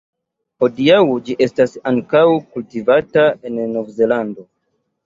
Hodiaŭ 0.63 1.01
ĝi 1.27 1.35
estas 1.47 1.77
ankaŭ 1.91 2.25
kultivata 2.57 3.31
en 3.51 3.63
Nov-Zelando. 3.79 4.53